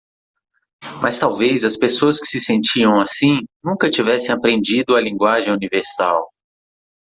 Mas 1.03 1.19
talvez 1.19 1.63
as 1.63 1.77
pessoas 1.77 2.19
que 2.19 2.25
se 2.25 2.39
sentiam 2.41 2.99
assim 2.99 3.41
nunca 3.63 3.87
tivessem 3.87 4.33
aprendido 4.33 4.95
a 4.95 4.99
linguagem 4.99 5.53
universal. 5.53 6.27